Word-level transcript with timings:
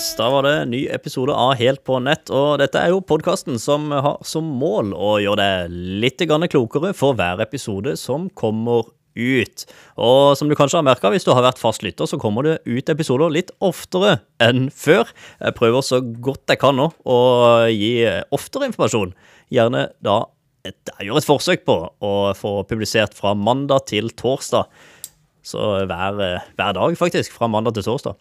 Yes, 0.00 0.14
da 0.16 0.30
var 0.32 0.46
det 0.46 0.52
ny 0.70 0.78
episode 0.88 1.34
av 1.36 1.58
Helt 1.60 1.82
på 1.84 1.98
nett, 2.00 2.30
og 2.32 2.54
dette 2.62 2.80
er 2.80 2.88
jo 2.88 3.02
podkasten 3.04 3.58
som 3.60 3.90
har 3.92 4.14
som 4.24 4.46
mål 4.56 4.94
å 4.96 5.10
gjøre 5.20 5.36
deg 5.42 5.74
litt 6.00 6.22
klokere 6.24 6.94
for 6.96 7.12
hver 7.18 7.42
episode 7.44 7.92
som 8.00 8.30
kommer 8.32 8.86
ut. 9.12 9.64
Og 10.00 10.38
som 10.40 10.48
du 10.48 10.56
kanskje 10.56 10.78
har 10.78 10.86
merka 10.88 11.10
hvis 11.12 11.28
du 11.28 11.34
har 11.34 11.44
vært 11.44 11.60
fast 11.60 11.84
lytter, 11.84 12.08
så 12.08 12.16
kommer 12.16 12.48
det 12.48 12.54
ut 12.64 12.88
episoder 12.88 13.28
litt 13.28 13.52
oftere 13.60 14.22
enn 14.40 14.70
før. 14.72 15.12
Jeg 15.36 15.58
prøver 15.60 15.84
så 15.84 16.00
godt 16.00 16.48
jeg 16.48 16.62
kan 16.64 16.80
nå 16.80 16.88
å 17.04 17.20
gi 17.68 17.92
oftere 18.32 18.70
informasjon. 18.72 19.12
Gjerne 19.52 19.90
da 20.00 20.22
jeg 20.64 21.10
gjør 21.10 21.20
et 21.20 21.28
forsøk 21.28 21.68
på 21.68 21.76
å 22.00 22.14
få 22.40 22.56
publisert 22.72 23.20
fra 23.20 23.36
mandag 23.36 23.84
til 23.92 24.08
torsdag. 24.16 24.64
Så 25.44 25.60
hver, 25.84 26.24
hver 26.56 26.76
dag, 26.80 27.00
faktisk. 27.04 27.36
Fra 27.36 27.52
mandag 27.52 27.76
til 27.76 27.84
torsdag. 27.92 28.16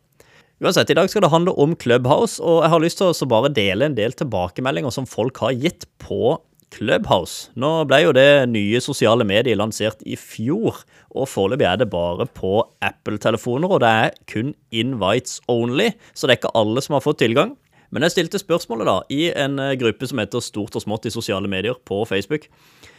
Uansett, 0.60 0.90
i 0.92 0.96
dag 0.98 1.08
skal 1.08 1.24
det 1.24 1.32
handle 1.32 1.54
om 1.56 1.72
Clubhouse, 1.80 2.36
og 2.44 2.66
jeg 2.66 2.72
har 2.74 2.82
lyst 2.84 3.00
til 3.00 3.08
å 3.08 3.28
bare 3.32 3.48
dele 3.56 3.88
en 3.88 3.94
del 3.96 4.12
tilbakemeldinger 4.12 4.92
som 4.92 5.06
folk 5.08 5.38
har 5.40 5.54
gitt 5.56 5.86
på 6.04 6.34
Clubhouse. 6.76 7.48
Nå 7.56 7.86
ble 7.88 8.02
jo 8.04 8.12
det 8.12 8.50
nye 8.52 8.82
sosiale 8.84 9.24
medier 9.24 9.56
lansert 9.56 10.04
i 10.04 10.18
fjor, 10.20 10.82
og 11.16 11.30
foreløpig 11.32 11.64
er 11.64 11.80
det 11.80 11.88
bare 11.94 12.28
på 12.28 12.58
Apple-telefoner, 12.84 13.72
og 13.72 13.80
det 13.86 13.94
er 14.02 14.20
kun 14.28 14.52
invites 14.76 15.38
only, 15.48 15.94
så 16.12 16.28
det 16.28 16.36
er 16.36 16.42
ikke 16.42 16.52
alle 16.60 16.84
som 16.84 16.98
har 16.98 17.06
fått 17.08 17.22
tilgang. 17.24 17.56
Men 17.96 18.04
jeg 18.04 18.18
stilte 18.18 18.44
spørsmålet 18.44 18.92
da 18.92 18.98
i 19.16 19.30
en 19.32 19.56
gruppe 19.80 20.12
som 20.12 20.20
heter 20.20 20.44
Stort 20.44 20.76
og 20.76 20.84
smått 20.84 21.08
i 21.08 21.14
sosiale 21.16 21.48
medier 21.48 21.80
på 21.88 22.04
Facebook. 22.06 22.52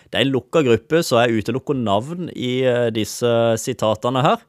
Det 0.09 0.17
er 0.17 0.25
en 0.25 0.33
lukka 0.33 0.65
gruppe, 0.65 1.05
så 1.05 1.27
jeg 1.27 1.45
utelukker 1.45 1.77
navn 1.77 2.33
i 2.33 2.65
eh, 2.65 2.89
disse 2.91 3.29
sitatene 3.61 4.25
her. 4.25 4.41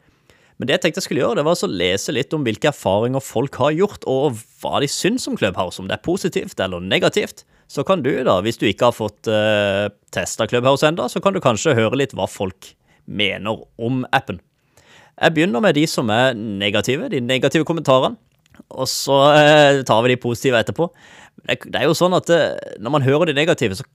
Men 0.62 0.70
det 0.70 0.76
jeg 0.76 0.81
tenkte 0.84 1.02
jeg 1.02 1.06
skulle 1.08 1.22
gjøre, 1.23 1.40
det 1.40 1.44
var 1.48 1.58
å 1.58 1.67
lese 1.73 2.14
litt 2.14 2.34
om 2.38 2.44
hvilke 2.45 2.70
erfaringer 2.70 3.23
folk 3.26 3.56
har 3.58 3.72
gjort, 3.73 4.04
og 4.06 4.36
hva 4.62 4.78
de 4.84 4.90
syns 4.94 5.23
om 5.26 5.34
Clubhouse, 5.34 5.81
om 5.81 5.88
det 5.90 5.95
er 5.95 6.04
positivt 6.06 6.62
eller 6.62 6.84
negativt. 6.86 7.42
Så 7.66 7.81
kan 7.88 8.04
du, 8.06 8.12
da, 8.28 8.36
hvis 8.45 8.62
du 8.62 8.67
ikke 8.70 8.92
har 8.92 8.94
fått 8.94 9.26
uh, 9.32 9.88
eh, 9.88 9.94
testa 10.14 10.45
Clubhouse 10.45 10.86
ennå, 10.86 11.08
så 11.09 11.17
kan 11.23 11.34
du 11.34 11.42
kanskje 11.42 11.73
høre 11.73 11.98
litt 11.98 12.14
hva 12.14 12.28
folk 12.30 12.76
mener 13.09 13.64
om 13.82 14.04
appen. 14.14 14.38
Jeg 15.17 15.34
begynner 15.34 15.66
med 15.66 15.80
de 15.80 15.88
som 15.89 16.14
er 16.14 16.38
negative, 16.38 17.09
de 17.09 17.23
negative 17.26 17.66
kommentarene. 17.66 18.20
Og 18.70 18.86
så 18.92 19.17
uh, 19.34 19.82
tar 19.88 20.06
vi 20.06 20.14
de 20.14 20.20
positive 20.22 20.62
etterpå. 20.62 20.92
Det 21.42 21.73
er 21.73 21.88
jo 21.88 21.98
sånn 21.98 22.14
at 22.14 22.30
uh, 22.30 22.54
når 22.78 23.00
man 23.00 23.08
hører 23.08 23.32
de 23.32 23.39
negative 23.39 23.80
så, 23.82 23.88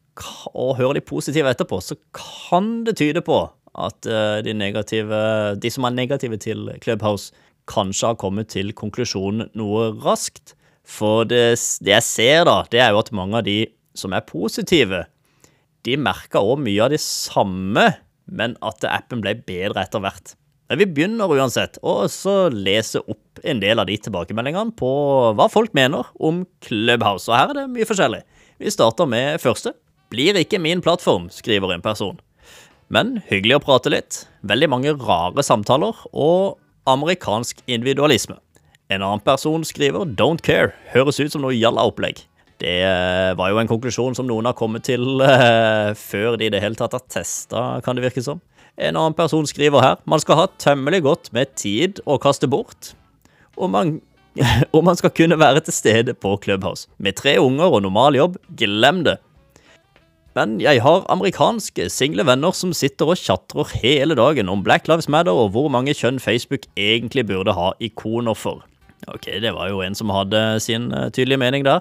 og 0.51 0.81
hører 0.81 0.99
de 0.99 1.07
positive 1.15 1.55
etterpå, 1.55 1.79
så 1.79 1.95
kan 2.11 2.81
det 2.89 2.99
tyde 2.99 3.23
på 3.23 3.45
at 3.77 4.09
uh, 4.09 4.39
de, 4.45 4.55
negative, 4.57 5.19
de 5.61 5.73
som 5.73 5.87
er 5.89 5.97
negative 5.97 6.39
til 6.43 6.71
Clubhouse, 6.83 7.35
kanskje 7.71 8.13
har 8.13 8.21
kommet 8.21 8.53
til 8.55 8.73
konklusjonen 8.77 9.51
noe 9.59 9.91
raskt. 10.05 10.55
For 10.87 11.27
det, 11.27 11.59
det, 11.83 11.93
jeg 11.97 12.07
ser, 12.07 12.45
da, 12.47 12.61
det 12.71 12.83
er 12.83 12.95
jo 12.95 13.03
at 13.03 13.15
mange 13.17 13.41
av 13.41 13.47
de 13.47 13.65
som 13.97 14.15
er 14.15 14.27
positive, 14.29 15.05
de 15.87 15.97
merka 15.99 16.43
òg 16.43 16.61
mye 16.63 16.83
av 16.85 16.93
det 16.95 17.03
samme, 17.03 17.89
men 18.27 18.57
at 18.67 18.85
appen 18.91 19.23
ble 19.23 19.37
bedre 19.47 19.87
etter 19.87 20.03
hvert. 20.03 20.35
Men 20.67 20.81
vi 20.81 20.89
begynner 20.91 21.31
uansett 21.31 21.79
å 21.87 22.09
lese 22.51 22.99
opp 23.07 23.43
en 23.47 23.61
del 23.63 23.79
av 23.79 23.87
de 23.87 23.99
tilbakemeldingene 24.03 24.75
på 24.79 24.91
hva 25.39 25.47
folk 25.51 25.75
mener 25.79 26.09
om 26.19 26.43
Clubhouse, 26.67 27.29
og 27.31 27.39
her 27.39 27.53
er 27.53 27.61
det 27.61 27.67
mye 27.75 27.87
forskjellig. 27.87 28.23
Vi 28.63 28.73
starter 28.73 29.11
med 29.11 29.43
første. 29.43 29.75
Blir 30.11 30.39
ikke 30.39 30.59
min 30.63 30.83
plattform, 30.83 31.29
skriver 31.35 31.75
en 31.75 31.85
person. 31.85 32.19
Men 32.93 33.17
hyggelig 33.27 33.57
å 33.59 33.65
prate 33.65 33.91
litt, 33.91 34.21
veldig 34.47 34.69
mange 34.71 34.93
rare 35.01 35.43
samtaler 35.43 36.05
og 36.13 36.59
amerikansk 36.87 37.65
individualisme. 37.67 38.39
En 38.87 39.03
annen 39.03 39.23
person 39.27 39.65
skriver 39.67 40.07
'don't 40.07 40.43
care', 40.43 40.75
høres 40.95 41.19
ut 41.19 41.33
som 41.33 41.43
noe 41.43 41.57
jalla-opplegg. 41.57 42.23
Det 42.63 42.77
eh, 42.87 43.35
var 43.37 43.51
jo 43.51 43.59
en 43.59 43.69
konklusjon 43.69 44.15
som 44.15 44.29
noen 44.29 44.47
har 44.47 44.55
kommet 44.57 44.87
til 44.87 45.21
uh, 45.21 45.93
før 45.99 46.39
de 46.39 46.47
i 46.47 46.53
det 46.53 46.63
hele 46.63 46.79
tatt 46.79 46.95
har 46.95 47.03
testa, 47.11 47.83
kan 47.85 47.97
det 47.97 48.07
virke 48.07 48.23
som. 48.23 48.41
En 48.79 48.97
annen 48.97 49.17
person 49.19 49.45
skriver 49.47 49.83
her 49.83 49.97
'man 50.07 50.21
skal 50.21 50.37
ha 50.37 50.47
tømmelig 50.47 51.03
godt 51.03 51.33
med 51.33 51.57
tid 51.57 52.01
å 52.07 52.21
kaste 52.23 52.47
bort', 52.47 52.95
og 53.59 53.71
man, 53.71 54.01
og 54.75 54.85
man 54.85 54.97
skal 54.97 55.11
kunne 55.11 55.39
være 55.39 55.61
til 55.67 55.75
stede 55.75 56.15
på 56.15 56.39
Clubhouse. 56.39 56.87
Med 56.99 57.17
tre 57.17 57.39
unger 57.39 57.67
og 57.67 57.83
normal 57.83 58.15
jobb, 58.15 58.37
glem 58.57 59.03
det. 59.05 59.19
Men 60.37 60.59
jeg 60.61 60.83
har 60.85 61.07
amerikanske 61.09 61.87
single 61.89 62.27
venner 62.29 62.53
som 62.53 62.75
sitter 62.77 63.09
og 63.09 63.17
tjatrer 63.17 63.71
hele 63.81 64.17
dagen 64.19 64.51
om 64.53 64.61
Black 64.67 64.85
Lives 64.91 65.09
Matter 65.09 65.33
og 65.33 65.55
hvor 65.55 65.71
mange 65.73 65.95
kjønn 65.97 66.21
Facebook 66.21 66.69
egentlig 66.77 67.25
burde 67.31 67.55
ha 67.57 67.71
ikoner 67.81 68.37
for. 68.37 68.61
Ok, 69.09 69.31
det 69.41 69.55
var 69.57 69.71
jo 69.71 69.81
en 69.81 69.97
som 69.97 70.13
hadde 70.13 70.43
sin 70.61 70.91
uh, 70.93 71.09
tydelige 71.09 71.41
mening 71.41 71.65
der. 71.65 71.81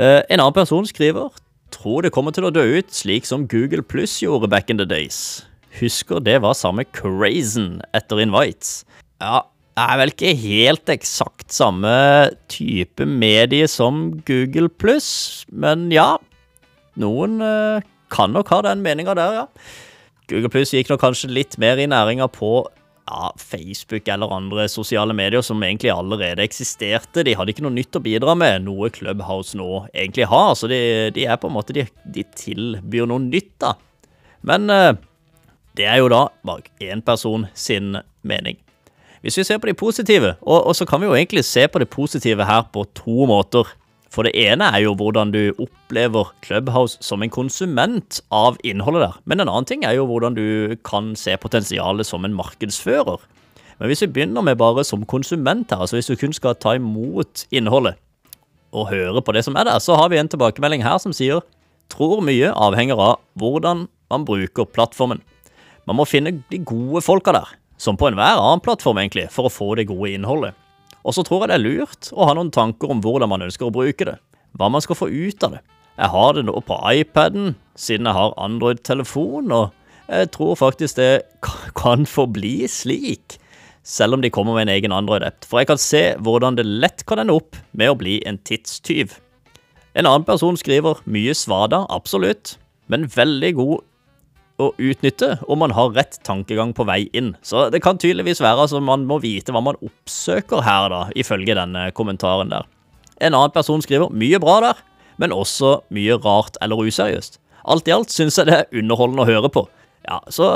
Uh, 0.00 0.24
en 0.32 0.40
annen 0.40 0.56
person 0.56 0.88
skriver 0.88 1.28
tror 1.74 2.00
det 2.02 2.12
kommer 2.14 2.32
til 2.32 2.48
å 2.48 2.54
dø 2.54 2.64
ut 2.80 2.88
slik 2.94 3.28
som 3.28 3.44
Google 3.50 3.84
Pluss 3.84 4.16
gjorde 4.24 4.48
back 4.48 4.72
in 4.72 4.80
the 4.80 4.88
days. 4.88 5.44
Husker 5.76 6.24
det 6.24 6.40
var 6.40 6.56
samme 6.56 6.86
crazen 6.96 7.82
etter 7.96 8.24
invites. 8.24 8.80
Ja, 9.20 9.44
det 9.76 9.84
er 9.84 10.00
vel 10.00 10.14
ikke 10.14 10.32
helt 10.40 10.90
eksakt 10.92 11.52
samme 11.52 11.92
type 12.48 13.04
medie 13.04 13.68
som 13.70 14.22
Google 14.24 14.72
Pluss, 14.72 15.44
men 15.52 15.90
ja, 15.92 16.16
noen 16.98 17.38
uh, 17.44 17.86
kan 18.10 18.34
nok 18.34 18.50
ha 18.50 18.60
den 18.66 18.82
meninga 18.82 19.14
der, 19.18 19.38
ja. 19.42 19.46
Google 20.30 20.50
Plus 20.52 20.74
gikk 20.74 20.90
nok 20.90 21.02
kanskje 21.02 21.30
litt 21.32 21.56
mer 21.58 21.78
i 21.78 21.88
næringa 21.90 22.28
på 22.30 22.64
ja, 23.10 23.32
Facebook 23.38 24.08
eller 24.08 24.32
andre 24.34 24.68
sosiale 24.70 25.14
medier 25.16 25.42
som 25.42 25.62
egentlig 25.62 25.90
allerede 25.90 26.44
eksisterte. 26.44 27.24
De 27.26 27.34
hadde 27.34 27.54
ikke 27.54 27.64
noe 27.66 27.74
nytt 27.74 27.98
å 27.98 28.02
bidra 28.04 28.36
med, 28.38 28.66
noe 28.66 28.92
Clubhouse 28.94 29.58
nå 29.58 29.84
egentlig 29.90 30.28
har. 30.30 30.54
Så 30.58 30.70
de, 30.70 30.80
de 31.14 31.26
er 31.26 31.40
på 31.40 31.50
en 31.50 31.56
måte 31.56 31.74
De, 31.74 31.86
de 32.14 32.26
tilbyr 32.38 33.10
noe 33.10 33.22
nytt, 33.26 33.52
da. 33.62 33.74
Men 34.46 34.70
uh, 34.70 34.94
det 35.78 35.86
er 35.90 36.00
jo 36.00 36.10
da 36.12 36.26
bare 36.46 36.66
én 36.82 37.02
person 37.04 37.48
sin 37.54 37.96
mening. 38.22 38.58
Hvis 39.20 39.36
vi 39.36 39.44
ser 39.44 39.58
på 39.60 39.68
de 39.68 39.76
positive, 39.76 40.34
og, 40.40 40.70
og 40.70 40.76
så 40.76 40.86
kan 40.88 41.02
vi 41.02 41.10
jo 41.10 41.16
egentlig 41.16 41.44
se 41.44 41.66
på 41.68 41.82
det 41.82 41.90
positive 41.92 42.46
her 42.48 42.64
på 42.72 42.86
to 42.96 43.26
måter. 43.28 43.68
For 44.10 44.26
det 44.26 44.34
ene 44.34 44.66
er 44.74 44.82
jo 44.82 44.96
hvordan 44.98 45.30
du 45.30 45.52
opplever 45.62 46.32
Clubhouse 46.42 46.98
som 47.04 47.22
en 47.22 47.30
konsument 47.30 48.18
av 48.34 48.58
innholdet 48.66 49.04
der. 49.04 49.18
Men 49.30 49.42
en 49.42 49.50
annen 49.50 49.68
ting 49.70 49.84
er 49.86 49.94
jo 49.94 50.08
hvordan 50.10 50.34
du 50.34 50.74
kan 50.86 51.12
se 51.18 51.36
potensialet 51.38 52.08
som 52.08 52.26
en 52.26 52.34
markedsfører. 52.34 53.22
Men 53.78 53.88
hvis 53.88 54.02
vi 54.02 54.10
begynner 54.10 54.42
med 54.44 54.58
bare 54.58 54.82
som 54.84 55.06
konsument 55.06 55.70
her, 55.70 55.84
altså 55.86 55.96
hvis 55.96 56.10
du 56.10 56.18
kun 56.18 56.34
skal 56.34 56.58
ta 56.58 56.74
imot 56.76 57.46
innholdet 57.54 57.96
og 58.74 58.90
høre 58.90 59.22
på 59.22 59.34
det 59.34 59.44
som 59.46 59.56
er 59.58 59.66
der, 59.66 59.78
så 59.82 59.96
har 59.98 60.10
vi 60.10 60.18
en 60.18 60.28
tilbakemelding 60.30 60.82
her 60.84 60.98
som 61.02 61.14
sier 61.14 61.40
tror 61.90 62.20
mye 62.22 62.50
avhenger 62.54 62.98
av 63.02 63.16
hvordan 63.38 63.86
man 64.10 64.26
bruker 64.26 64.66
plattformen. 64.66 65.22
Man 65.86 65.98
må 65.98 66.06
finne 66.06 66.36
de 66.50 66.60
gode 66.66 67.02
folka 67.02 67.34
der, 67.34 67.48
som 67.78 67.98
på 67.98 68.10
enhver 68.10 68.38
annen 68.38 68.62
plattform 68.62 69.00
egentlig, 69.02 69.28
for 69.34 69.48
å 69.48 69.54
få 69.54 69.72
det 69.78 69.88
gode 69.90 70.12
innholdet. 70.14 70.54
Og 71.04 71.16
så 71.16 71.24
tror 71.24 71.44
jeg 71.44 71.52
det 71.52 71.58
er 71.58 71.64
lurt 71.64 72.10
å 72.12 72.28
ha 72.28 72.34
noen 72.36 72.52
tanker 72.54 72.92
om 72.92 73.00
hvordan 73.04 73.30
man 73.32 73.44
ønsker 73.46 73.68
å 73.68 73.74
bruke 73.74 74.06
det. 74.08 74.16
Hva 74.58 74.68
man 74.72 74.84
skal 74.84 74.98
få 74.98 75.08
ut 75.08 75.46
av 75.46 75.56
det. 75.56 75.62
Jeg 76.00 76.12
har 76.12 76.32
det 76.36 76.46
nå 76.48 76.56
på 76.64 76.76
iPaden, 76.92 77.54
siden 77.76 78.08
jeg 78.08 78.16
har 78.16 78.36
Android-telefon, 78.40 79.52
og 79.52 80.08
jeg 80.08 80.30
tror 80.34 80.56
faktisk 80.56 80.96
det 81.00 81.12
kan 81.82 82.06
forbli 82.08 82.64
slik. 82.68 83.38
Selv 83.86 84.16
om 84.16 84.24
de 84.24 84.30
kommer 84.32 84.56
med 84.56 84.68
en 84.68 84.74
egen 84.76 84.92
Android-app. 84.92 85.44
For 85.48 85.60
jeg 85.60 85.70
kan 85.70 85.80
se 85.80 86.02
hvordan 86.20 86.58
det 86.58 86.68
lett 86.68 87.04
kan 87.08 87.22
ende 87.22 87.36
opp 87.36 87.56
med 87.72 87.92
å 87.92 87.98
bli 88.00 88.20
en 88.28 88.38
tidstyv. 88.44 89.16
En 89.96 90.06
annen 90.06 90.26
person 90.26 90.56
skriver 90.58 91.00
mye 91.10 91.32
svada, 91.34 91.82
absolutt, 91.90 92.58
men 92.92 93.08
veldig 93.10 93.54
god 93.58 93.86
å 94.60 94.70
utnytte 94.78 95.32
om 95.48 95.62
man 95.62 95.74
har 95.76 95.94
rett 95.96 96.18
tankegang 96.26 96.74
på 96.76 96.86
vei 96.88 97.04
inn. 97.16 97.32
Så 97.42 97.68
det 97.72 97.82
kan 97.84 97.98
tydeligvis 98.00 98.42
være 98.44 98.66
altså 98.66 98.82
man 98.84 99.06
må 99.08 99.20
vite 99.22 99.54
hva 99.54 99.62
man 99.64 99.80
oppsøker 99.80 100.64
her, 100.66 100.88
da, 100.92 101.02
ifølge 101.18 101.56
denne 101.58 101.88
kommentaren 101.96 102.52
der. 102.52 102.68
En 103.20 103.36
annen 103.36 103.52
person 103.54 103.82
skriver 103.84 104.12
mye 104.12 104.40
bra 104.42 104.60
der, 104.64 104.84
men 105.20 105.34
også 105.36 105.80
mye 105.92 106.16
rart 106.24 106.56
eller 106.64 106.80
useriøst. 106.88 107.40
Alt 107.70 107.88
i 107.88 107.94
alt 107.94 108.12
syns 108.12 108.38
jeg 108.40 108.48
det 108.48 108.56
er 108.56 108.80
underholdende 108.80 109.26
å 109.26 109.28
høre 109.28 109.52
på. 109.52 109.66
Ja, 110.08 110.16
så 110.32 110.46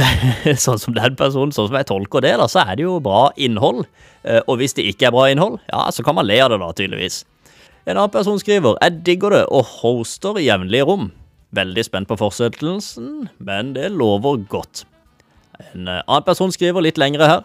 Sånn 0.64 0.80
som 0.82 0.96
den 0.96 1.14
personen, 1.18 1.54
sånn 1.54 1.68
som 1.70 1.76
jeg 1.78 1.86
tolker 1.88 2.24
det, 2.24 2.34
da, 2.40 2.48
så 2.50 2.64
er 2.64 2.74
det 2.78 2.86
jo 2.88 2.98
bra 3.02 3.28
innhold. 3.38 3.84
Eh, 4.26 4.42
og 4.46 4.58
hvis 4.60 4.74
det 4.76 4.88
ikke 4.90 5.08
er 5.08 5.14
bra 5.14 5.28
innhold, 5.30 5.60
ja, 5.70 5.86
så 5.94 6.04
kan 6.06 6.18
man 6.18 6.26
le 6.26 6.40
av 6.42 6.50
det, 6.52 6.58
da, 6.62 6.72
tydeligvis. 6.74 7.22
En 7.86 7.96
annen 7.96 8.12
person 8.12 8.38
skriver 8.38 8.76
jeg 8.82 9.00
digger 9.06 9.34
det 9.34 9.44
og 9.48 9.68
hoster 9.80 10.40
jevnlig 10.42 10.82
rom. 10.88 11.08
Veldig 11.56 11.82
spent 11.82 12.06
på 12.10 12.18
fortsettelsen, 12.20 13.26
men 13.42 13.72
det 13.74 13.88
lover 13.90 14.38
godt. 14.50 14.84
En 15.60 15.88
eh, 15.90 16.04
annen 16.06 16.26
person 16.26 16.52
skriver 16.54 16.84
litt 16.84 17.00
lengre 17.00 17.26
her. 17.26 17.42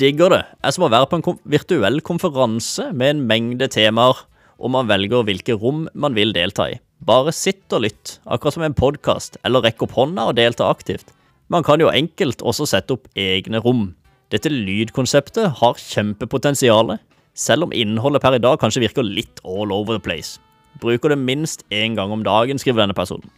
Digger 0.00 0.32
det. 0.32 0.42
Er 0.64 0.72
som 0.72 0.86
å 0.86 0.92
være 0.92 1.10
på 1.10 1.18
en 1.20 1.40
virtuell 1.52 2.00
konferanse 2.04 2.88
med 2.96 3.12
en 3.12 3.26
mengde 3.28 3.68
temaer, 3.72 4.22
og 4.56 4.72
man 4.72 4.88
velger 4.88 5.26
hvilke 5.28 5.58
rom 5.60 5.84
man 5.92 6.16
vil 6.16 6.32
delta 6.32 6.70
i. 6.72 6.78
Bare 7.04 7.34
sitt 7.36 7.68
og 7.76 7.84
lytt, 7.84 8.14
akkurat 8.24 8.56
som 8.56 8.64
en 8.64 8.76
podkast, 8.76 9.36
eller 9.44 9.66
rekk 9.66 9.84
opp 9.84 9.98
hånda 9.98 10.30
og 10.30 10.38
delta 10.38 10.70
aktivt. 10.72 11.12
Man 11.52 11.62
kan 11.66 11.82
jo 11.82 11.92
enkelt 11.92 12.40
også 12.40 12.64
sette 12.72 12.96
opp 12.96 13.04
egne 13.20 13.60
rom. 13.60 13.90
Dette 14.32 14.50
lydkonseptet 14.50 15.60
har 15.60 15.76
kjempepotensial. 15.78 16.96
selv 17.36 17.64
om 17.64 17.72
innholdet 17.72 18.22
per 18.22 18.32
i 18.32 18.38
dag 18.40 18.56
kanskje 18.58 18.80
virker 18.80 19.04
litt 19.04 19.40
all 19.44 19.70
over 19.70 19.98
the 19.98 20.00
place. 20.00 20.40
Bruker 20.82 21.12
det 21.12 21.20
minst 21.20 21.64
én 21.72 21.96
gang 21.98 22.12
om 22.12 22.24
dagen, 22.26 22.60
skriver 22.60 22.84
denne 22.84 22.96
personen. 22.96 23.28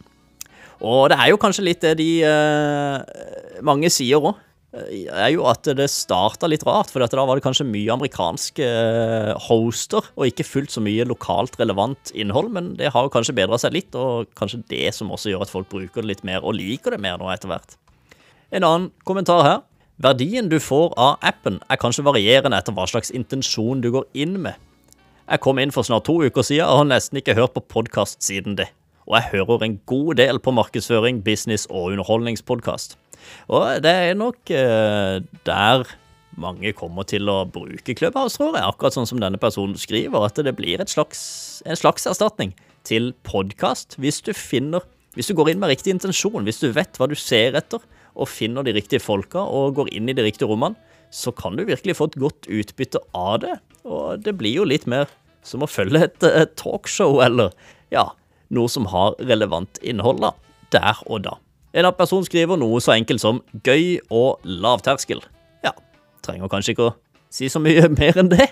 Og 0.79 1.09
det 1.11 1.17
er 1.19 1.33
jo 1.33 1.39
kanskje 1.39 1.65
litt 1.65 1.81
det 1.83 1.97
de 1.99 2.11
uh, 2.23 3.01
mange 3.67 3.91
sier 3.91 4.21
òg 4.21 4.37
er 4.69 5.31
jo 5.33 5.47
at 5.49 5.65
det 5.77 5.87
starta 5.89 6.47
litt 6.49 6.63
rart, 6.67 6.91
for 6.93 7.01
da 7.01 7.25
var 7.25 7.39
det 7.39 7.45
kanskje 7.45 7.65
mye 7.65 7.89
amerikanske 7.93 8.65
eh, 8.65 9.31
hoster, 9.47 10.05
og 10.13 10.29
ikke 10.29 10.45
fullt 10.45 10.75
så 10.75 10.83
mye 10.85 11.07
lokalt 11.09 11.57
relevant 11.59 12.11
innhold, 12.13 12.51
men 12.53 12.75
det 12.77 12.91
har 12.93 13.07
jo 13.07 13.13
kanskje 13.13 13.33
bedra 13.39 13.57
seg 13.57 13.73
litt, 13.73 13.97
og 13.97 14.29
kanskje 14.37 14.61
det 14.69 14.93
som 14.93 15.09
også 15.09 15.33
gjør 15.33 15.47
at 15.47 15.53
folk 15.53 15.71
bruker 15.73 16.03
det 16.03 16.11
litt 16.11 16.23
mer, 16.27 16.45
og 16.45 16.57
liker 16.59 16.93
det 16.93 17.01
mer 17.01 17.17
nå 17.17 17.31
etter 17.33 17.49
hvert. 17.49 17.77
En 18.53 18.65
annen 18.65 18.89
kommentar 19.05 19.43
her. 19.45 19.59
Verdien 19.99 20.47
du 20.47 20.59
får 20.63 20.93
av 20.95 21.17
appen 21.25 21.57
er 21.67 21.79
kanskje 21.81 22.05
varierende 22.05 22.57
etter 22.61 22.73
hva 22.75 22.85
slags 22.87 23.11
intensjon 23.11 23.81
du 23.83 23.89
går 23.91 24.05
inn 24.13 24.37
med. 24.45 24.55
Jeg 25.29 25.43
kom 25.45 25.59
inn 25.61 25.69
for 25.69 25.85
snart 25.85 26.07
to 26.07 26.15
uker 26.25 26.41
siden 26.41 26.65
og 26.65 26.79
har 26.79 26.87
nesten 26.89 27.19
ikke 27.19 27.35
hørt 27.37 27.53
på 27.53 27.61
podkast 27.69 28.23
siden 28.25 28.55
det. 28.57 28.65
Og 29.05 29.13
jeg 29.19 29.29
hører 29.35 29.65
en 29.65 29.75
god 29.89 30.17
del 30.17 30.39
på 30.41 30.53
markedsføring, 30.57 31.19
business 31.21 31.67
og 31.69 31.91
underholdningspodkast. 31.91 32.95
Og 33.53 33.83
det 33.85 33.93
er 34.09 34.17
nok 34.17 34.49
eh, 34.49 35.19
der 35.45 35.85
mange 36.39 36.73
kommer 36.73 37.05
til 37.05 37.29
å 37.29 37.43
bruke 37.45 37.93
Clubhouse, 37.93 38.39
tror 38.39 38.57
jeg. 38.57 38.65
Akkurat 38.65 38.97
sånn 38.97 39.09
som 39.09 39.21
denne 39.21 39.37
personen 39.37 39.77
skriver, 39.77 40.25
at 40.25 40.41
det 40.41 40.55
blir 40.57 40.81
slags, 40.89 41.21
en 41.69 41.77
slags 41.77 42.09
erstatning 42.09 42.55
til 42.89 43.11
podkast. 43.27 43.99
Hvis 44.01 44.23
du 44.25 44.33
finner 44.33 44.85
Hvis 45.17 45.25
du 45.27 45.33
går 45.33 45.49
inn 45.49 45.59
med 45.59 45.71
riktig 45.71 45.89
intensjon, 45.89 46.45
hvis 46.45 46.61
du 46.61 46.69
vet 46.71 46.95
hva 46.95 47.07
du 47.09 47.15
ser 47.17 47.55
etter, 47.57 47.81
og 48.13 48.29
finner 48.29 48.63
de 48.63 48.75
riktige 48.77 49.01
folka 49.01 49.41
og 49.41 49.73
går 49.79 49.89
inn 49.97 50.07
i 50.07 50.13
de 50.13 50.21
riktige 50.23 50.47
rommene, 50.47 50.77
så 51.09 51.33
kan 51.33 51.57
du 51.57 51.65
virkelig 51.65 51.97
få 51.97 52.07
et 52.11 52.19
godt 52.21 52.45
utbytte 52.45 53.01
av 53.17 53.39
det. 53.41 53.55
Og 53.89 54.21
det 54.21 54.35
blir 54.37 54.59
jo 54.61 54.67
litt 54.69 54.85
mer 54.87 55.09
som 55.45 55.63
å 55.63 55.69
følge 55.69 56.03
et, 56.07 56.23
et 56.23 56.55
talkshow, 56.59 57.19
eller 57.23 57.53
ja, 57.93 58.09
noe 58.53 58.71
som 58.71 58.87
har 58.91 59.15
relevant 59.19 59.79
innhold, 59.85 60.23
da. 60.23 60.33
Der 60.73 60.99
og 61.07 61.23
da. 61.25 61.37
En 61.73 61.85
av 61.85 61.95
person 61.97 62.25
skriver 62.25 62.57
noe 62.57 62.81
så 62.81 62.95
enkelt 62.95 63.21
som 63.21 63.41
'gøy 63.53 64.01
og 64.09 64.41
lavterskel'. 64.45 65.21
Ja, 65.65 65.73
trenger 66.25 66.49
kanskje 66.49 66.73
ikke 66.73 66.89
å 66.89 66.95
si 67.29 67.49
så 67.49 67.61
mye 67.61 67.89
mer 67.99 68.17
enn 68.17 68.31
det. 68.33 68.49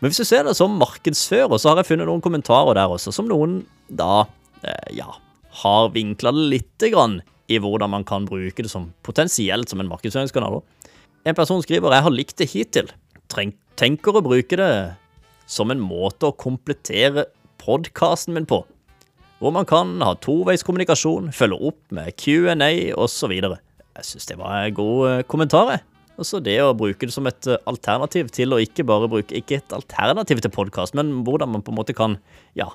Men 0.00 0.10
hvis 0.10 0.20
du 0.20 0.28
ser 0.28 0.44
det 0.46 0.56
som 0.58 0.76
markedsfører, 0.78 1.56
så 1.58 1.72
har 1.72 1.80
jeg 1.80 1.90
funnet 1.92 2.06
noen 2.06 2.22
kommentarer 2.22 2.76
der 2.76 2.92
også, 2.92 3.14
som 3.14 3.30
noen 3.30 3.62
da, 3.88 4.26
eh, 4.62 4.98
ja, 4.98 5.08
har 5.62 5.90
vinkla 5.94 6.34
det 6.36 6.50
lite 6.52 6.90
grann 6.92 7.20
i 7.48 7.58
hvordan 7.62 7.90
man 7.90 8.04
kan 8.04 8.26
bruke 8.28 8.62
det 8.62 8.70
som 8.70 8.90
potensielt 9.06 9.70
som 9.70 9.80
en 9.80 9.88
markedsføringskanal. 9.88 10.60
En 11.26 11.34
person 11.34 11.62
skriver 11.62 11.90
'jeg 11.90 12.02
har 12.02 12.10
likt 12.10 12.36
det 12.36 12.50
hittil'. 12.50 12.92
Tenker 13.76 14.12
å 14.12 14.22
bruke 14.22 14.56
det 14.56 14.96
som 15.46 15.70
en 15.70 15.82
måte 15.82 16.28
å 16.28 16.36
komplettere 16.36 17.28
podkasten 17.62 18.34
min 18.36 18.48
på 18.48 18.64
hvor 19.40 19.52
man 19.52 19.66
kan 19.68 19.98
ha 20.00 20.14
toveiskommunikasjon, 20.24 21.28
følge 21.36 21.58
opp 21.68 21.80
med 21.94 22.14
Q&A 22.20 22.70
osv. 22.96 23.34
Jeg 23.36 24.08
syns 24.08 24.28
det 24.30 24.38
var 24.40 24.62
en 24.62 24.76
god 24.76 25.02
eh, 25.10 25.22
kommentar. 25.28 25.74
Og 26.16 26.24
så 26.24 26.40
det 26.40 26.56
å 26.64 26.72
bruke 26.76 27.04
det 27.04 27.12
som 27.12 27.28
et 27.28 27.48
eh, 27.50 27.60
alternativ 27.68 28.30
til 28.32 28.56
å 28.56 28.60
ikke 28.62 28.86
bare 28.88 29.10
bruke 29.12 29.36
Ikke 29.36 29.58
et 29.58 29.76
alternativ 29.76 30.40
til 30.40 30.52
podkast, 30.54 30.96
men 30.96 31.20
hvordan 31.26 31.52
man 31.52 31.64
på 31.64 31.74
en 31.74 31.80
måte 31.82 31.96
kan 31.96 32.16
ja, 32.56 32.70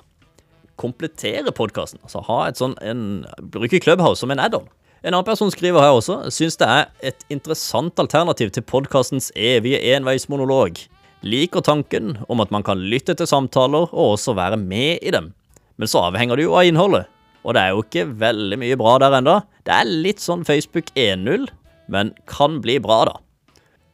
komplettere 0.78 1.50
podkasten. 1.54 1.98
Altså 2.06 2.22
ha 2.28 2.38
et 2.46 2.62
sånn 2.62 2.78
en, 2.82 3.24
Bruke 3.42 3.82
Clubhouse 3.82 4.22
som 4.22 4.30
en 4.30 4.42
add-on. 4.42 4.70
En 5.02 5.16
annen 5.16 5.26
person 5.26 5.50
skriver 5.50 5.82
her 5.82 5.96
også 5.96 6.20
syns 6.30 6.60
det 6.60 6.68
er 6.70 6.84
et 7.10 7.24
interessant 7.34 7.98
alternativ 7.98 8.52
til 8.54 8.62
podkastens 8.62 9.32
evige 9.34 9.82
enveismonolog. 9.96 10.78
Liker 11.22 11.62
tanken 11.62 12.16
om 12.28 12.42
at 12.42 12.50
man 12.50 12.64
kan 12.66 12.80
lytte 12.82 13.14
til 13.14 13.28
samtaler 13.30 13.86
og 13.92 14.16
også 14.16 14.34
være 14.34 14.58
med 14.58 15.02
i 15.06 15.12
dem. 15.14 15.30
Men 15.78 15.90
så 15.90 16.08
avhenger 16.08 16.38
det 16.38 16.48
jo 16.48 16.56
av 16.58 16.66
innholdet. 16.66 17.06
Og 17.42 17.54
det 17.54 17.62
er 17.62 17.74
jo 17.74 17.82
ikke 17.82 18.06
veldig 18.18 18.58
mye 18.58 18.78
bra 18.78 18.96
der 19.02 19.18
ennå. 19.18 19.36
Det 19.66 19.74
er 19.74 19.90
litt 19.90 20.22
sånn 20.22 20.44
Facebook 20.46 20.90
1.0, 20.98 21.48
men 21.90 22.12
kan 22.30 22.60
bli 22.62 22.78
bra, 22.82 23.04
da. 23.10 23.16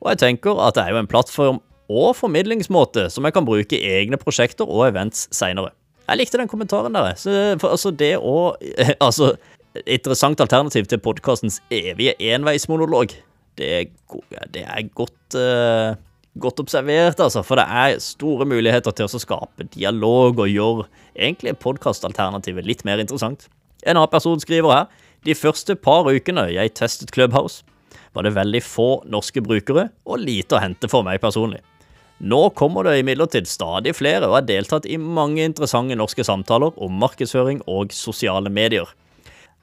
Og 0.00 0.12
jeg 0.12 0.22
tenker 0.22 0.60
at 0.62 0.76
det 0.76 0.84
er 0.84 0.94
jo 0.94 1.02
en 1.02 1.10
plattform 1.10 1.60
og 1.88 2.10
formidlingsmåte 2.16 3.08
som 3.12 3.24
jeg 3.24 3.36
kan 3.36 3.46
bruke 3.48 3.76
i 3.76 3.92
egne 4.00 4.20
prosjekter 4.20 4.68
og 4.68 4.86
events 4.90 5.26
seinere. 5.34 5.72
Jeg 6.08 6.20
likte 6.20 6.40
den 6.40 6.48
kommentaren 6.48 6.96
der. 6.96 7.12
Så, 7.20 7.32
for, 7.60 7.72
altså, 7.76 7.92
det 7.92 8.14
å 8.16 8.54
Altså, 9.06 9.34
interessant 9.84 10.40
alternativ 10.40 10.88
til 10.88 11.00
podkastens 11.04 11.60
evige 11.72 12.16
enveismonolog. 12.32 13.12
Det, 13.58 13.88
det 14.54 14.64
er 14.64 14.92
godt 14.96 15.36
uh, 15.36 15.96
godt 16.38 16.60
observert, 16.62 17.20
altså, 17.20 17.42
for 17.42 17.58
det 17.58 17.66
er 17.66 18.00
store 18.02 18.46
muligheter 18.48 18.94
til 18.94 19.08
å 19.08 19.20
skape 19.22 19.66
dialog 19.74 20.42
og 20.44 20.52
gjøre 20.52 20.88
egentlig 21.16 21.56
podkastalternativet 21.62 22.66
litt 22.68 22.84
mer 22.86 23.00
interessant. 23.02 23.48
En 23.84 23.96
annen 23.96 24.12
person 24.12 24.40
skriver 24.42 24.74
her 24.74 24.86
de 25.26 25.34
første 25.34 25.74
par 25.74 26.06
ukene 26.06 26.48
jeg 26.52 26.74
testet 26.78 27.12
Clubhouse, 27.14 27.64
var 28.14 28.24
det 28.26 28.36
veldig 28.36 28.62
få 28.64 28.88
norske 29.10 29.42
brukere 29.44 29.88
og 30.06 30.22
lite 30.22 30.56
å 30.56 30.62
hente 30.62 30.90
for 30.90 31.06
meg 31.06 31.20
personlig. 31.22 31.60
Nå 32.18 32.48
kommer 32.58 32.82
det 32.82 32.96
imidlertid 32.98 33.46
stadig 33.46 33.92
flere 33.94 34.26
og 34.26 34.40
har 34.40 34.46
deltatt 34.48 34.88
i 34.90 34.98
mange 34.98 35.44
interessante 35.46 35.94
norske 35.98 36.24
samtaler 36.26 36.74
om 36.82 36.96
markedsføring 36.98 37.62
og 37.70 37.94
sosiale 37.94 38.50
medier. 38.50 38.88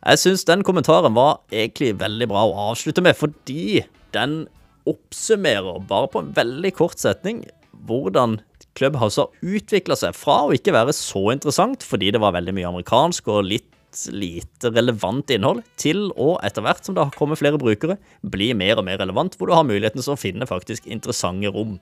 Jeg 0.05 0.21
syns 0.21 0.45
den 0.47 0.63
kommentaren 0.63 1.15
var 1.17 1.41
egentlig 1.51 1.95
veldig 1.99 2.29
bra 2.31 2.45
å 2.47 2.69
avslutte 2.69 3.03
med, 3.03 3.17
fordi 3.17 3.83
den 4.15 4.45
oppsummerer 4.89 5.81
bare 5.89 6.09
på 6.11 6.21
en 6.21 6.33
veldig 6.35 6.73
kort 6.77 7.01
setning 7.01 7.43
hvordan 7.85 8.39
Clubhouse 8.75 9.21
har 9.21 9.55
utvikla 9.55 9.95
seg 9.99 10.15
fra 10.17 10.41
å 10.45 10.53
ikke 10.55 10.73
være 10.75 10.93
så 10.95 11.29
interessant 11.33 11.85
fordi 11.85 12.11
det 12.15 12.21
var 12.23 12.35
veldig 12.35 12.55
mye 12.57 12.69
amerikansk 12.73 13.29
og 13.31 13.47
litt 13.47 13.71
lite 14.11 14.71
relevant 14.75 15.29
innhold, 15.31 15.61
til 15.79 16.09
å 16.19 16.35
etter 16.43 16.65
hvert 16.65 16.83
som 16.83 16.97
det 16.97 17.05
har 17.05 17.15
kommet 17.15 17.39
flere 17.39 17.59
brukere, 17.61 17.97
bli 18.27 18.49
mer 18.57 18.81
og 18.81 18.87
mer 18.89 18.99
relevant, 18.99 19.37
hvor 19.37 19.49
du 19.49 19.55
har 19.55 19.63
muligheten 19.67 20.03
til 20.03 20.15
å 20.15 20.19
finne 20.19 20.47
faktisk 20.49 20.87
interessante 20.91 21.51
rom. 21.55 21.77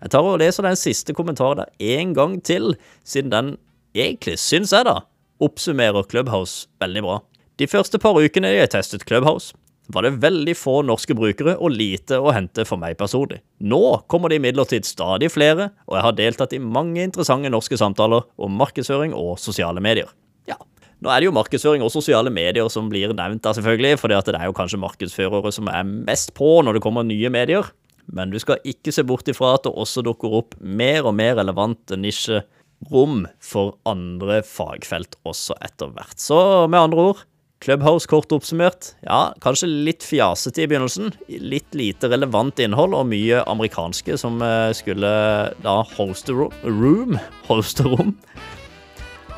Jeg 0.00 0.12
tar 0.14 0.26
og 0.26 0.38
leser 0.42 0.66
den 0.66 0.78
siste 0.78 1.16
kommentaren 1.16 1.64
der 1.64 1.96
en 1.98 2.14
gang 2.16 2.38
til, 2.46 2.76
siden 3.02 3.34
den 3.34 3.52
egentlig, 3.96 4.38
syns 4.38 4.74
jeg 4.76 4.86
da, 4.86 5.00
oppsummerer 5.42 6.06
Clubhouse 6.06 6.68
veldig 6.82 7.04
bra. 7.04 7.20
De 7.58 7.68
første 7.68 7.98
par 7.98 8.14
ukene 8.14 8.52
jeg 8.52 8.72
testet 8.72 9.06
Clubhouse, 9.08 9.56
var 9.92 10.06
det 10.06 10.16
veldig 10.22 10.54
få 10.58 10.80
norske 10.86 11.14
brukere 11.16 11.56
og 11.56 11.74
lite 11.74 12.18
å 12.18 12.32
hente 12.34 12.64
for 12.66 12.80
meg 12.80 12.96
personlig. 12.98 13.40
Nå 13.62 13.80
kommer 14.10 14.32
det 14.32 14.40
imidlertid 14.40 14.86
stadig 14.88 15.30
flere, 15.34 15.70
og 15.86 15.98
jeg 15.98 16.06
har 16.08 16.16
deltatt 16.18 16.56
i 16.56 16.62
mange 16.62 17.04
interessante 17.04 17.52
norske 17.52 17.78
samtaler 17.78 18.26
om 18.42 18.56
markedsføring 18.58 19.14
og 19.16 19.36
sosiale 19.42 19.82
medier. 19.84 20.10
Ja, 20.50 20.58
nå 21.04 21.12
er 21.12 21.22
det 21.22 21.30
jo 21.30 21.36
markedsføring 21.36 21.84
og 21.86 21.92
sosiale 21.94 22.32
medier 22.32 22.68
som 22.72 22.90
blir 22.90 23.14
nevnt 23.14 23.44
da, 23.44 23.54
selvfølgelig, 23.56 24.00
for 24.00 24.12
det 24.12 24.34
er 24.34 24.48
jo 24.48 24.56
kanskje 24.56 24.82
markedsførere 24.82 25.54
som 25.54 25.70
er 25.72 25.86
mest 25.86 26.34
på 26.36 26.58
når 26.66 26.78
det 26.78 26.86
kommer 26.86 27.06
nye 27.06 27.32
medier. 27.32 27.70
Men 28.06 28.30
du 28.30 28.38
skal 28.38 28.62
ikke 28.66 28.94
se 28.94 29.02
bort 29.06 29.28
ifra 29.30 29.56
at 29.56 29.66
det 29.66 29.74
også 29.74 30.04
dukker 30.06 30.34
opp 30.38 30.54
mer 30.60 31.06
og 31.08 31.16
mer 31.18 31.34
relevante 31.40 31.98
nisjerom 31.98 33.24
for 33.42 33.74
andre 33.88 34.42
fagfelt 34.46 35.18
også 35.26 35.58
etter 35.66 35.90
hvert. 35.94 36.14
Så 36.22 36.38
med 36.70 36.86
andre 36.86 37.08
ord 37.10 37.24
Clubhouse 37.64 38.06
kort 38.06 38.32
oppsummert, 38.36 38.92
ja, 39.06 39.32
kanskje 39.40 39.68
litt 39.70 40.04
fjasete 40.04 40.62
i 40.62 40.66
begynnelsen. 40.68 41.14
Litt 41.40 41.72
lite 41.76 42.10
relevant 42.12 42.60
innhold 42.60 42.94
og 42.94 43.08
mye 43.08 43.40
amerikanske 43.48 44.18
som 44.20 44.42
eh, 44.44 44.72
skulle 44.76 45.12
da 45.64 45.76
hoste 45.96 46.36
room, 46.36 47.16
hoste 47.48 47.86
rom. 47.88 48.12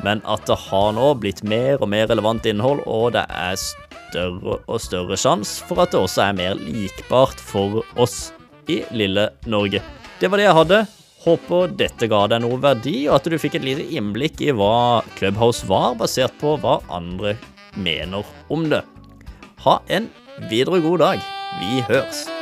Men 0.05 0.23
at 0.31 0.45
det 0.51 0.59
har 0.69 0.93
nå 0.95 1.13
blitt 1.23 1.45
mer 1.47 1.79
og 1.79 1.91
mer 1.95 2.09
relevant 2.11 2.47
innhold, 2.47 2.83
og 2.91 3.15
det 3.15 3.25
er 3.31 3.59
større 3.59 4.59
og 4.67 4.83
større 4.83 5.19
sjanse 5.19 5.63
for 5.69 5.83
at 5.83 5.95
det 5.95 6.03
også 6.03 6.29
er 6.29 6.39
mer 6.39 6.59
likbart 6.59 7.39
for 7.43 7.83
oss 7.99 8.31
i 8.71 8.83
lille 8.95 9.29
Norge. 9.47 9.83
Det 10.19 10.31
var 10.31 10.41
det 10.41 10.49
jeg 10.49 10.59
hadde. 10.59 10.81
Håper 11.23 11.71
dette 11.79 12.09
ga 12.11 12.25
deg 12.31 12.43
noe 12.43 12.59
verdi, 12.63 12.97
og 13.09 13.19
at 13.19 13.31
du 13.31 13.39
fikk 13.39 13.59
et 13.59 13.67
lite 13.67 13.87
innblikk 13.99 14.43
i 14.43 14.53
hva 14.55 15.05
Clubhouse 15.19 15.67
var, 15.71 15.95
basert 15.99 16.35
på 16.43 16.57
hva 16.63 16.79
andre 16.95 17.37
mener 17.77 18.27
om 18.49 18.69
det. 18.71 18.83
Ha 19.65 19.79
en 19.89 20.11
videre 20.51 20.81
god 20.81 20.99
dag. 20.99 21.23
Vi 21.61 21.81
høres. 21.89 22.38